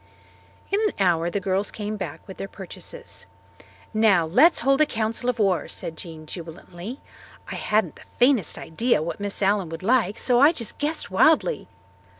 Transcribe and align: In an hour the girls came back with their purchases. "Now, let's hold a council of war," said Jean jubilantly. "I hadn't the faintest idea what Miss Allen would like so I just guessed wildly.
In 0.71 0.81
an 0.81 0.93
hour 0.99 1.29
the 1.29 1.39
girls 1.39 1.69
came 1.69 1.95
back 1.95 2.27
with 2.27 2.37
their 2.37 2.47
purchases. 2.47 3.27
"Now, 3.93 4.25
let's 4.25 4.61
hold 4.61 4.81
a 4.81 4.87
council 4.87 5.29
of 5.29 5.37
war," 5.37 5.67
said 5.67 5.95
Jean 5.95 6.25
jubilantly. 6.25 6.99
"I 7.51 7.55
hadn't 7.55 7.97
the 7.97 8.01
faintest 8.17 8.57
idea 8.57 9.03
what 9.03 9.19
Miss 9.19 9.43
Allen 9.43 9.69
would 9.69 9.83
like 9.83 10.17
so 10.17 10.39
I 10.39 10.53
just 10.53 10.79
guessed 10.79 11.11
wildly. 11.11 11.67